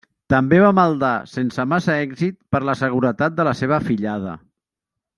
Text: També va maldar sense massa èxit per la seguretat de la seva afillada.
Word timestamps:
També 0.33 0.57
va 0.63 0.71
maldar 0.77 1.11
sense 1.33 1.67
massa 1.75 1.99
èxit 2.07 2.39
per 2.57 2.65
la 2.71 2.77
seguretat 2.83 3.39
de 3.41 3.49
la 3.51 3.57
seva 3.63 3.81
afillada. 3.81 4.39